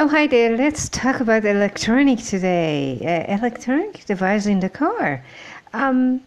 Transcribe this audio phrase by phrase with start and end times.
[0.00, 0.56] Oh, hi there.
[0.56, 3.00] Let's talk about electronic today.
[3.02, 5.24] Uh, electronic device in the car.
[5.72, 6.20] Um,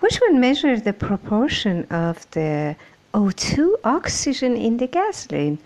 [0.00, 2.74] which one measures the proportion of the
[3.12, 5.58] O2 oxygen in the gasoline?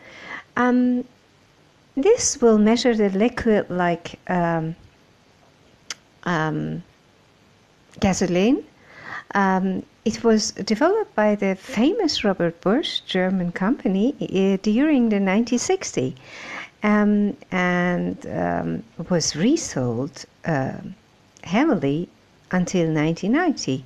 [0.57, 1.05] Um,
[1.95, 4.75] this will measure the liquid like um,
[6.25, 6.83] um,
[8.01, 8.65] gasoline.
[10.07, 16.15] It was developed by the famous Robert Bosch German company uh, during the 1960s
[16.85, 20.79] um, and um, was resold uh,
[21.43, 22.09] heavily
[22.53, 23.85] until 1990.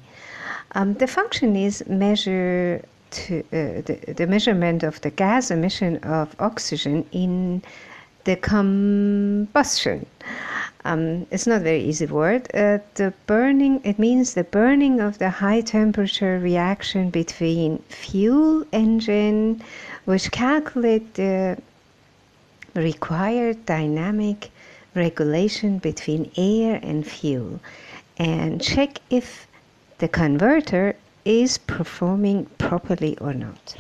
[0.72, 6.36] Um, the function is measure to, uh, the, the measurement of the gas emission of
[6.38, 7.62] oxygen in
[8.24, 10.04] the combustion.
[10.84, 12.48] Um, it's not a very easy word.
[12.54, 19.62] Uh, the burning, it means the burning of the high temperature reaction between fuel engine,
[20.06, 21.58] which calculate the
[22.74, 24.50] required dynamic
[24.94, 27.60] regulation between air and fuel,
[28.16, 29.46] and check if
[29.98, 33.76] the converter is performing properly or not.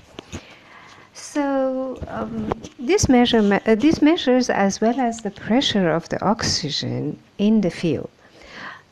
[2.08, 7.60] Um, this measure uh, this measures as well as the pressure of the oxygen in
[7.60, 8.10] the fuel.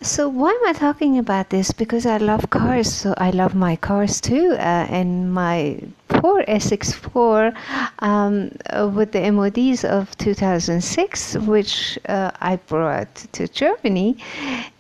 [0.00, 1.72] So why am I talking about this?
[1.72, 7.52] Because I love cars, so I love my cars too, uh, and my poor SX4
[7.98, 14.16] um, uh, with the MODs of 2006, which uh, I brought to Germany,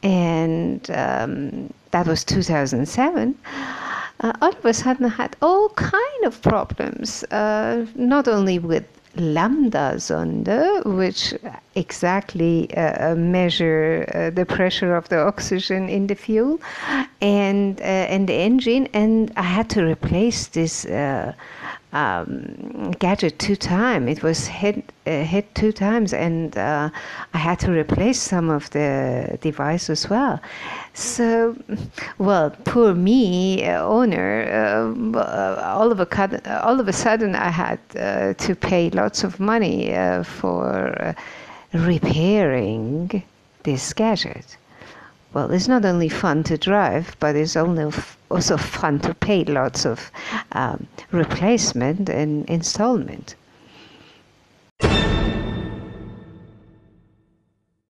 [0.04, 3.34] and um, that was 2007
[4.20, 8.84] uh, all of sudden had all kind of problems, uh, not only with
[9.16, 11.34] lambda sonde, which
[11.74, 16.60] exactly uh, measure uh, the pressure of the oxygen in the fuel
[17.20, 21.32] and uh, and the engine, and I had to replace this uh,
[21.92, 24.10] um, gadget two times.
[24.10, 26.90] It was hit uh, hit two times, and uh,
[27.32, 30.40] I had to replace some of the device as well.
[30.94, 31.56] So,
[32.18, 34.44] well, poor me, uh, owner.
[34.50, 39.24] Uh, uh, all of a all of a sudden, I had uh, to pay lots
[39.24, 41.14] of money for
[41.72, 43.22] repairing
[43.62, 44.56] this gadget.
[45.34, 50.10] Well, it's not only fun to drive, but it's also fun to pay lots of
[50.52, 53.34] um, replacement and installment.